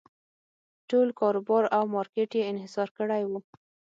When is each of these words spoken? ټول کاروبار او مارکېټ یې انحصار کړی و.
ټول 0.89 1.07
کاروبار 1.19 1.63
او 1.77 1.83
مارکېټ 1.95 2.31
یې 2.37 2.47
انحصار 2.51 2.89
کړی 2.97 3.23
و. 3.29 3.31